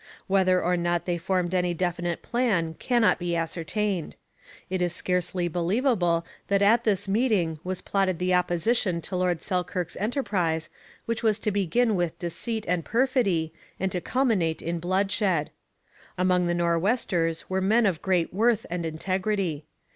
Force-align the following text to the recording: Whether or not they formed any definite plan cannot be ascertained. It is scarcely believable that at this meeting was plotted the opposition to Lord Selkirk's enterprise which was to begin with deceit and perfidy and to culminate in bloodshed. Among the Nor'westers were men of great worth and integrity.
Whether 0.25 0.59
or 0.63 0.75
not 0.77 1.05
they 1.05 1.19
formed 1.19 1.53
any 1.53 1.75
definite 1.75 2.23
plan 2.23 2.73
cannot 2.79 3.19
be 3.19 3.35
ascertained. 3.35 4.15
It 4.67 4.81
is 4.81 4.95
scarcely 4.95 5.47
believable 5.47 6.25
that 6.47 6.63
at 6.63 6.85
this 6.85 7.07
meeting 7.07 7.59
was 7.63 7.83
plotted 7.83 8.17
the 8.17 8.33
opposition 8.33 8.99
to 9.01 9.15
Lord 9.15 9.43
Selkirk's 9.43 9.95
enterprise 9.97 10.71
which 11.05 11.21
was 11.21 11.37
to 11.37 11.51
begin 11.51 11.95
with 11.95 12.17
deceit 12.17 12.65
and 12.67 12.83
perfidy 12.83 13.53
and 13.79 13.91
to 13.91 14.01
culminate 14.01 14.63
in 14.63 14.79
bloodshed. 14.79 15.51
Among 16.17 16.47
the 16.47 16.55
Nor'westers 16.55 17.47
were 17.47 17.61
men 17.61 17.85
of 17.85 18.01
great 18.01 18.33
worth 18.33 18.65
and 18.71 18.87
integrity. 18.87 19.65